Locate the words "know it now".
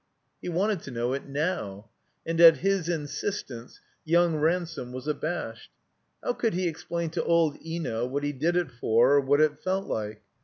0.89-1.91